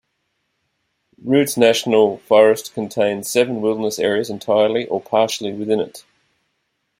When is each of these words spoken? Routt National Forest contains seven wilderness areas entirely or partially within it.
Routt 1.23 1.55
National 1.57 2.17
Forest 2.17 2.73
contains 2.73 3.29
seven 3.29 3.61
wilderness 3.61 3.99
areas 3.99 4.31
entirely 4.31 4.87
or 4.87 4.99
partially 4.99 5.53
within 5.53 5.79
it. 5.79 6.03